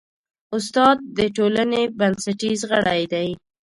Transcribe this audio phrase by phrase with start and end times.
[0.55, 3.29] استاد د ټولنې بنسټیز غړی دی.